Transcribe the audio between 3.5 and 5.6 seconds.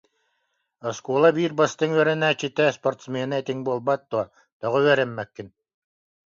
буолбат дуо, тоҕо үөрэммэккин